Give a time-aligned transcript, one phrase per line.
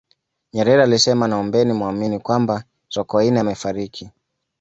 [0.53, 4.09] nyerere alisema naombeni muamini kwamba sokoine amefariki